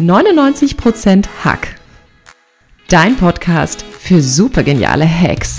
[0.00, 1.76] 99% Hack.
[2.88, 5.58] Dein Podcast für supergeniale Hacks.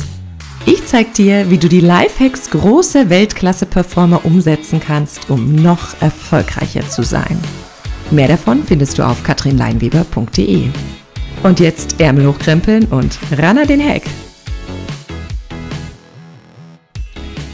[0.65, 7.03] Ich zeig dir, wie du die Lifehacks großer Weltklasse-Performer umsetzen kannst, um noch erfolgreicher zu
[7.03, 7.39] sein.
[8.09, 10.69] Mehr davon findest du auf katrinleinweber.de.
[11.43, 14.03] Und jetzt Ärmel hochkrempeln und ran an den Hack.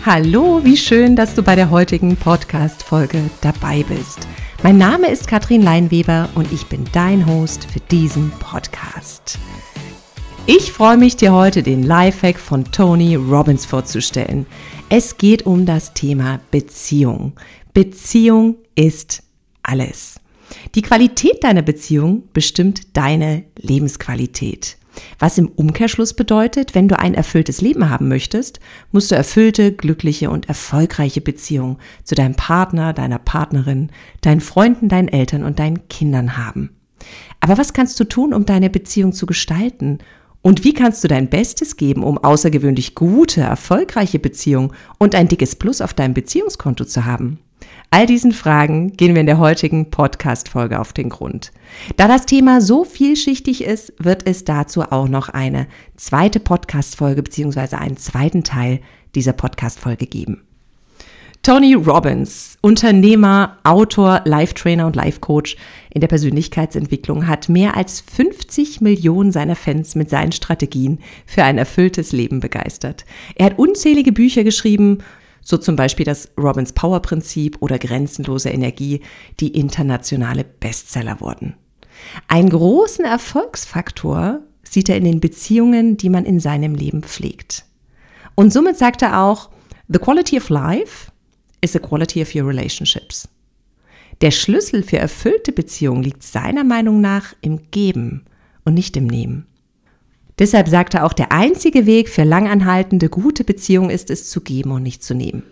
[0.05, 4.27] Hallo, wie schön, dass du bei der heutigen Podcast-Folge dabei bist.
[4.63, 9.37] Mein Name ist Katrin Leinweber und ich bin dein Host für diesen Podcast.
[10.47, 14.47] Ich freue mich, dir heute den Lifehack von Tony Robbins vorzustellen.
[14.89, 17.33] Es geht um das Thema Beziehung.
[17.75, 19.21] Beziehung ist
[19.61, 20.19] alles.
[20.73, 24.77] Die Qualität deiner Beziehung bestimmt deine Lebensqualität.
[25.19, 28.59] Was im Umkehrschluss bedeutet, wenn du ein erfülltes Leben haben möchtest,
[28.91, 33.89] musst du erfüllte, glückliche und erfolgreiche Beziehungen zu deinem Partner, deiner Partnerin,
[34.21, 36.71] deinen Freunden, deinen Eltern und deinen Kindern haben.
[37.39, 39.99] Aber was kannst du tun, um deine Beziehung zu gestalten?
[40.41, 45.55] Und wie kannst du dein Bestes geben, um außergewöhnlich gute, erfolgreiche Beziehungen und ein dickes
[45.55, 47.39] Plus auf deinem Beziehungskonto zu haben?
[47.89, 51.51] All diesen Fragen gehen wir in der heutigen Podcast-Folge auf den Grund.
[51.95, 57.77] Da das Thema so vielschichtig ist, wird es dazu auch noch eine zweite Podcast-Folge bzw.
[57.77, 58.81] einen zweiten Teil
[59.15, 60.43] dieser Podcast-Folge geben.
[61.47, 65.55] Tony Robbins, Unternehmer, Autor, Life-Trainer und Life-Coach
[65.89, 71.57] in der Persönlichkeitsentwicklung, hat mehr als 50 Millionen seiner Fans mit seinen Strategien für ein
[71.57, 73.05] erfülltes Leben begeistert.
[73.35, 74.99] Er hat unzählige Bücher geschrieben
[75.47, 78.99] so zum Beispiel das Robbins Power Prinzip oder grenzenlose Energie,
[79.39, 81.55] die internationale Bestseller wurden.
[82.27, 87.63] Einen großen Erfolgsfaktor sieht er in den Beziehungen, die man in seinem Leben pflegt.
[88.35, 89.49] Und somit sagt er auch,
[89.87, 91.11] The quality of life
[91.61, 93.29] is the quality of your relationships.
[94.19, 98.25] Der Schlüssel für erfüllte Beziehungen liegt seiner Meinung nach im Geben
[98.65, 99.47] und nicht im Nehmen.
[100.39, 104.71] Deshalb sagt er auch, der einzige Weg für langanhaltende, gute Beziehungen ist es zu geben
[104.71, 105.43] und nicht zu nehmen.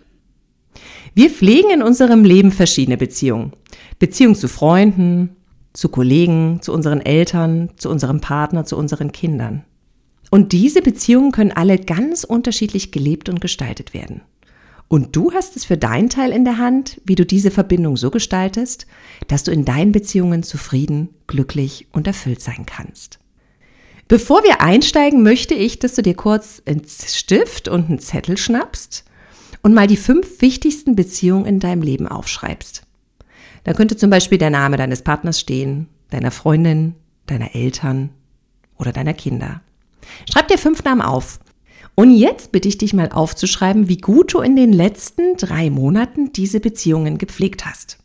[1.14, 3.52] Wir pflegen in unserem Leben verschiedene Beziehungen.
[3.98, 5.36] Beziehungen zu Freunden,
[5.72, 9.64] zu Kollegen, zu unseren Eltern, zu unserem Partner, zu unseren Kindern.
[10.30, 14.22] Und diese Beziehungen können alle ganz unterschiedlich gelebt und gestaltet werden.
[14.88, 18.10] Und du hast es für deinen Teil in der Hand, wie du diese Verbindung so
[18.10, 18.86] gestaltest,
[19.26, 23.18] dass du in deinen Beziehungen zufrieden, glücklich und erfüllt sein kannst.
[24.08, 29.04] Bevor wir einsteigen, möchte ich, dass du dir kurz einen Stift und einen Zettel schnappst
[29.62, 32.82] und mal die fünf wichtigsten Beziehungen in deinem Leben aufschreibst.
[33.64, 36.94] Da könnte zum Beispiel der Name deines Partners stehen, deiner Freundin,
[37.26, 38.10] deiner Eltern
[38.78, 39.60] oder deiner Kinder.
[40.30, 41.40] Schreib dir fünf Namen auf.
[41.96, 46.32] Und jetzt bitte ich dich mal aufzuschreiben, wie gut du in den letzten drei Monaten
[46.32, 47.98] diese Beziehungen gepflegt hast.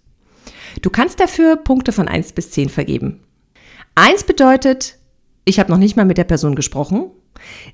[0.81, 3.19] Du kannst dafür Punkte von eins bis zehn vergeben.
[3.93, 4.97] Eins bedeutet,
[5.45, 7.09] ich habe noch nicht mal mit der Person gesprochen.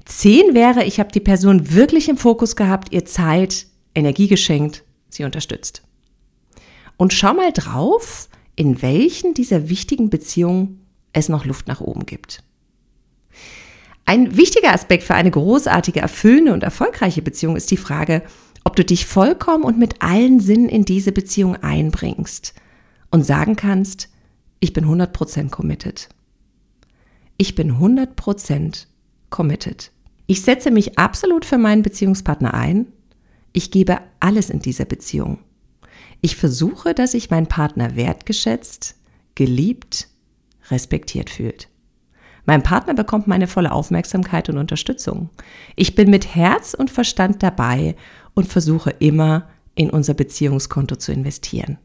[0.06, 5.24] Zehn wäre, ich habe die Person wirklich im Fokus gehabt, ihr Zeit, Energie geschenkt, sie
[5.24, 5.84] unterstützt.
[6.98, 12.44] Und schau mal drauf, in welchen dieser wichtigen Beziehungen es noch Luft nach oben gibt.
[14.06, 18.24] Ein wichtiger Aspekt für eine großartige, erfüllende und erfolgreiche Beziehung ist die Frage,
[18.64, 22.54] ob du dich vollkommen und mit allen Sinnen in diese Beziehung einbringst
[23.12, 24.10] und sagen kannst,
[24.60, 26.10] ich bin 100% committed
[27.38, 28.86] ich bin 100%
[29.30, 29.92] committed.
[30.26, 32.88] Ich setze mich absolut für meinen Beziehungspartner ein.
[33.54, 35.40] Ich gebe alles in dieser Beziehung.
[36.22, 38.96] Ich versuche, dass sich mein Partner wertgeschätzt,
[39.36, 40.10] geliebt,
[40.70, 41.70] respektiert fühlt.
[42.46, 45.30] Mein Partner bekommt meine volle Aufmerksamkeit und Unterstützung.
[45.76, 47.96] Ich bin mit Herz und Verstand dabei
[48.34, 51.78] und versuche immer in unser Beziehungskonto zu investieren.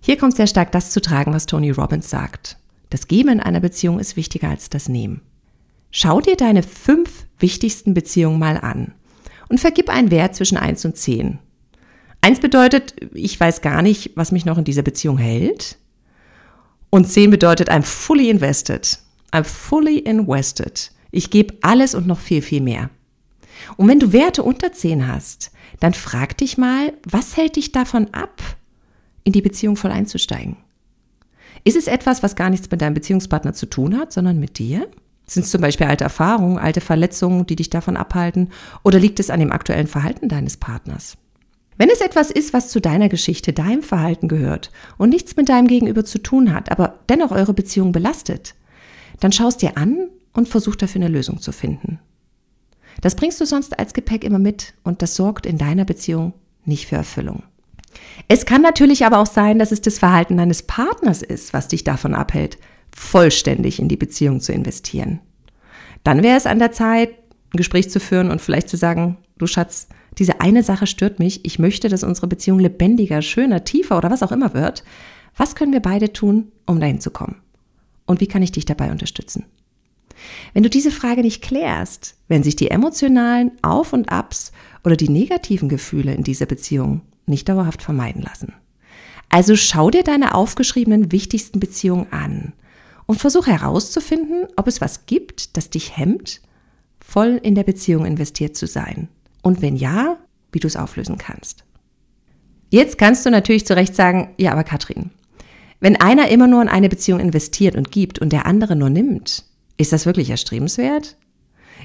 [0.00, 2.58] Hier kommt sehr stark das zu tragen, was Tony Robbins sagt.
[2.94, 5.20] Das Geben in einer Beziehung ist wichtiger als das Nehmen.
[5.90, 8.94] Schau dir deine fünf wichtigsten Beziehungen mal an
[9.48, 11.40] und vergib einen Wert zwischen 1 und 10.
[12.20, 15.76] 1 bedeutet, ich weiß gar nicht, was mich noch in dieser Beziehung hält.
[16.88, 19.00] Und 10 bedeutet, I'm fully invested.
[19.32, 20.92] I'm fully invested.
[21.10, 22.90] Ich gebe alles und noch viel, viel mehr.
[23.76, 25.50] Und wenn du Werte unter 10 hast,
[25.80, 28.40] dann frag dich mal, was hält dich davon ab,
[29.24, 30.58] in die Beziehung voll einzusteigen?
[31.64, 34.88] Ist es etwas, was gar nichts mit deinem Beziehungspartner zu tun hat, sondern mit dir?
[35.26, 38.50] Sind es zum Beispiel alte Erfahrungen, alte Verletzungen, die dich davon abhalten?
[38.82, 41.16] Oder liegt es an dem aktuellen Verhalten deines Partners?
[41.76, 45.66] Wenn es etwas ist, was zu deiner Geschichte, deinem Verhalten gehört und nichts mit deinem
[45.66, 48.54] Gegenüber zu tun hat, aber dennoch eure Beziehung belastet,
[49.20, 51.98] dann schaust dir an und versuch dafür eine Lösung zu finden.
[53.00, 56.34] Das bringst du sonst als Gepäck immer mit und das sorgt in deiner Beziehung
[56.64, 57.42] nicht für Erfüllung.
[58.28, 61.84] Es kann natürlich aber auch sein, dass es das Verhalten deines Partners ist, was dich
[61.84, 62.58] davon abhält,
[62.94, 65.20] vollständig in die Beziehung zu investieren.
[66.04, 69.46] Dann wäre es an der Zeit, ein Gespräch zu führen und vielleicht zu sagen, du
[69.46, 69.88] Schatz,
[70.18, 74.22] diese eine Sache stört mich, ich möchte, dass unsere Beziehung lebendiger, schöner, tiefer oder was
[74.22, 74.84] auch immer wird.
[75.36, 77.36] Was können wir beide tun, um dahin zu kommen?
[78.06, 79.46] Und wie kann ich dich dabei unterstützen?
[80.52, 84.52] Wenn du diese Frage nicht klärst, wenn sich die emotionalen Auf und Abs
[84.84, 88.52] oder die negativen Gefühle in dieser Beziehung nicht dauerhaft vermeiden lassen.
[89.28, 92.52] Also schau dir deine aufgeschriebenen wichtigsten Beziehungen an
[93.06, 96.40] und versuch herauszufinden, ob es was gibt, das dich hemmt,
[97.00, 99.08] voll in der Beziehung investiert zu sein.
[99.42, 100.18] Und wenn ja,
[100.52, 101.64] wie du es auflösen kannst.
[102.70, 105.10] Jetzt kannst du natürlich zu Recht sagen, ja, aber Katrin,
[105.80, 109.44] wenn einer immer nur in eine Beziehung investiert und gibt und der andere nur nimmt,
[109.76, 111.16] ist das wirklich erstrebenswert?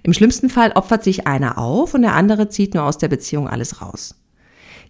[0.04, 3.48] Im schlimmsten Fall opfert sich einer auf und der andere zieht nur aus der Beziehung
[3.48, 4.16] alles raus.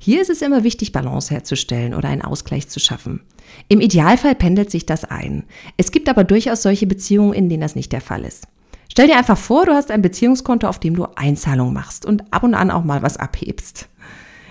[0.02, 3.22] Hier ist es immer wichtig, Balance herzustellen oder einen Ausgleich zu schaffen.
[3.68, 5.44] Im Idealfall pendelt sich das ein.
[5.76, 8.48] Es gibt aber durchaus solche Beziehungen, in denen das nicht der Fall ist.
[8.90, 12.44] Stell dir einfach vor, du hast ein Beziehungskonto, auf dem du Einzahlungen machst und ab
[12.44, 13.90] und an auch mal was abhebst.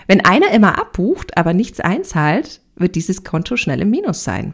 [0.06, 4.53] Wenn einer immer abbucht, aber nichts einzahlt, wird dieses Konto schnell im Minus sein.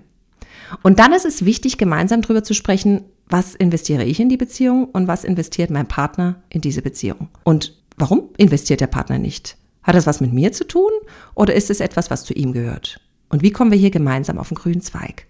[0.83, 4.87] Und dann ist es wichtig, gemeinsam darüber zu sprechen, was investiere ich in die Beziehung
[4.87, 7.29] und was investiert mein Partner in diese Beziehung.
[7.43, 9.57] Und warum investiert der Partner nicht?
[9.85, 10.91] Hat das was mit mir zu tun
[11.35, 13.01] oder ist es etwas, was zu ihm gehört?
[13.29, 15.27] Und wie kommen wir hier gemeinsam auf den grünen Zweig?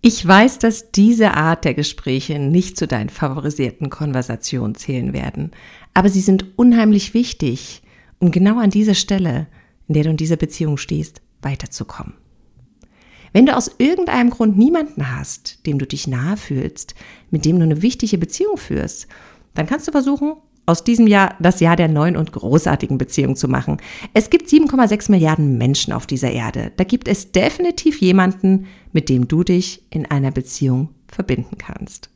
[0.00, 5.52] Ich weiß, dass diese Art der Gespräche nicht zu deinen favorisierten Konversationen zählen werden,
[5.94, 7.82] aber sie sind unheimlich wichtig,
[8.18, 9.46] um genau an dieser Stelle,
[9.86, 12.14] in der du in dieser Beziehung stehst, weiterzukommen.
[13.32, 16.94] Wenn du aus irgendeinem Grund niemanden hast, dem du dich nahe fühlst,
[17.30, 19.06] mit dem du eine wichtige Beziehung führst,
[19.54, 20.34] dann kannst du versuchen,
[20.66, 23.78] aus diesem Jahr das Jahr der neuen und großartigen Beziehung zu machen.
[24.14, 26.72] Es gibt 7,6 Milliarden Menschen auf dieser Erde.
[26.76, 32.10] Da gibt es definitiv jemanden, mit dem du dich in einer Beziehung verbinden kannst.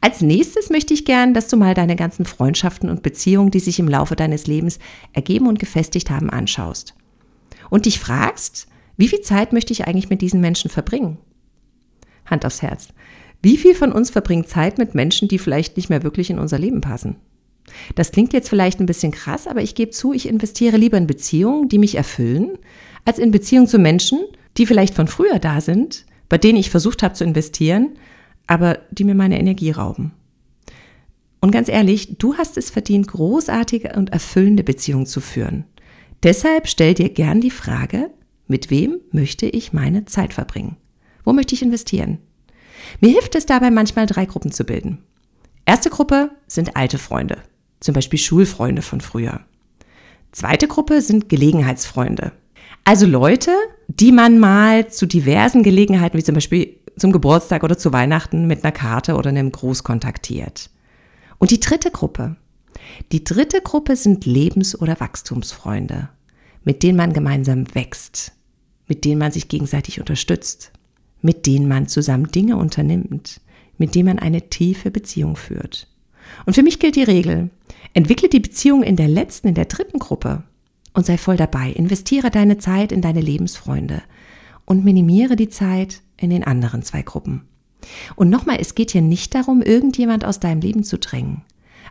[0.00, 3.78] Als nächstes möchte ich gern, dass du mal deine ganzen Freundschaften und Beziehungen, die sich
[3.78, 4.78] im Laufe deines Lebens
[5.12, 6.94] ergeben und gefestigt haben, anschaust.
[7.70, 11.18] Und dich fragst, wie viel Zeit möchte ich eigentlich mit diesen Menschen verbringen?
[12.26, 12.88] Hand aufs Herz.
[13.42, 16.58] Wie viel von uns verbringt Zeit mit Menschen, die vielleicht nicht mehr wirklich in unser
[16.58, 17.16] Leben passen?
[17.94, 21.06] Das klingt jetzt vielleicht ein bisschen krass, aber ich gebe zu, ich investiere lieber in
[21.06, 22.58] Beziehungen, die mich erfüllen,
[23.04, 24.20] als in Beziehungen zu Menschen,
[24.56, 27.90] die vielleicht von früher da sind, bei denen ich versucht habe zu investieren,
[28.46, 30.12] aber die mir meine Energie rauben.
[31.40, 35.64] Und ganz ehrlich, du hast es verdient, großartige und erfüllende Beziehungen zu führen.
[36.22, 38.10] Deshalb stell dir gern die Frage,
[38.48, 40.76] mit wem möchte ich meine Zeit verbringen?
[41.24, 42.18] Wo möchte ich investieren?
[43.00, 44.98] Mir hilft es dabei manchmal drei Gruppen zu bilden.
[45.64, 47.38] Erste Gruppe sind alte Freunde,
[47.80, 49.40] zum Beispiel Schulfreunde von früher.
[50.32, 52.32] Zweite Gruppe sind Gelegenheitsfreunde.
[52.84, 53.52] Also Leute,
[53.88, 58.64] die man mal zu diversen Gelegenheiten, wie zum Beispiel zum Geburtstag oder zu Weihnachten mit
[58.64, 60.70] einer Karte oder einem Gruß kontaktiert.
[61.38, 62.36] Und die dritte Gruppe.
[63.12, 66.08] Die dritte Gruppe sind Lebens- oder Wachstumsfreunde,
[66.64, 68.32] mit denen man gemeinsam wächst,
[68.86, 70.72] mit denen man sich gegenseitig unterstützt,
[71.20, 73.40] mit denen man zusammen Dinge unternimmt,
[73.78, 75.88] mit denen man eine tiefe Beziehung führt.
[76.44, 77.50] Und für mich gilt die Regel,
[77.96, 80.42] entwickle die Beziehung in der letzten, in der dritten Gruppe
[80.92, 81.70] und sei voll dabei.
[81.70, 84.02] Investiere deine Zeit in deine Lebensfreunde
[84.66, 87.48] und minimiere die Zeit in den anderen zwei Gruppen.
[88.14, 91.40] Und nochmal, es geht hier nicht darum, irgendjemand aus deinem Leben zu drängen.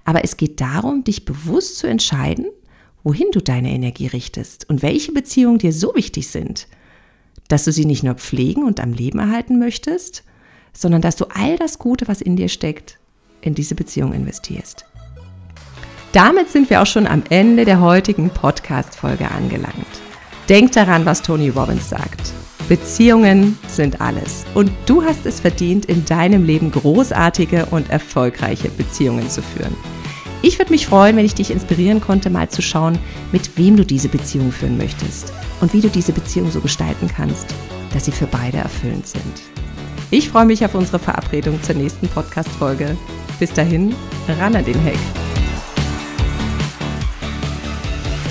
[0.03, 2.45] Aber es geht darum, dich bewusst zu entscheiden,
[3.03, 6.67] wohin du deine Energie richtest und welche Beziehungen dir so wichtig sind,
[7.47, 10.23] dass du sie nicht nur pflegen und am Leben erhalten möchtest,
[10.71, 12.99] sondern dass du all das Gute, was in dir steckt,
[13.41, 14.85] in diese Beziehung investierst.
[16.15, 19.75] Damit sind wir auch schon am Ende der heutigen Podcast-Folge angelangt.
[20.47, 22.31] Denk daran, was Tony Robbins sagt.
[22.69, 24.45] Beziehungen sind alles.
[24.53, 29.75] Und du hast es verdient, in deinem Leben großartige und erfolgreiche Beziehungen zu führen.
[30.41, 32.97] Ich würde mich freuen, wenn ich dich inspirieren konnte, mal zu schauen,
[33.33, 37.53] mit wem du diese Beziehung führen möchtest und wie du diese Beziehung so gestalten kannst,
[37.93, 39.41] dass sie für beide erfüllend sind.
[40.11, 42.95] Ich freue mich auf unsere Verabredung zur nächsten Podcast-Folge.
[43.37, 43.93] Bis dahin,
[44.39, 44.95] ran an den Heck.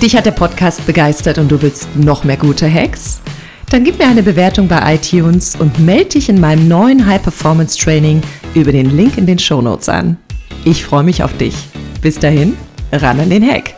[0.01, 3.21] Dich hat der Podcast begeistert und du willst noch mehr gute Hacks?
[3.69, 7.77] Dann gib mir eine Bewertung bei iTunes und melde dich in meinem neuen High Performance
[7.77, 8.21] Training
[8.53, 10.17] über den Link in den Show Notes an.
[10.65, 11.55] Ich freue mich auf dich.
[12.01, 12.55] Bis dahin,
[12.91, 13.73] ran an den Hack.